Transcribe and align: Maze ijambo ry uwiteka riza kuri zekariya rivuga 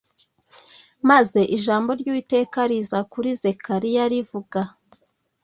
Maze 1.09 1.39
ijambo 1.57 1.89
ry 1.99 2.07
uwiteka 2.11 2.59
riza 2.69 2.99
kuri 3.11 3.29
zekariya 3.41 4.03
rivuga 4.11 4.61